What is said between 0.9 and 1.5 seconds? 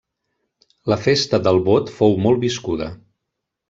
La festa